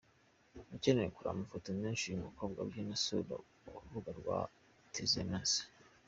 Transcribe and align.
Ukeneye 0.75 1.09
kureba 1.15 1.33
amafoto 1.35 1.67
menshi 1.83 2.03
uyu 2.05 2.23
mukobwa 2.25 2.57
abyina 2.61 2.93
asure 2.97 3.31
urubuga 3.69 4.11
rwa 4.19 4.37
tmz. 4.93 5.51